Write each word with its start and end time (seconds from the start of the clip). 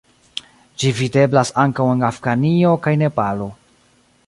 Ĝi 0.83 0.89
videblas 0.99 1.51
ankaŭ 1.65 1.85
en 1.97 2.01
Afganio 2.09 2.73
kaj 2.87 2.97
Nepalo. 3.05 3.51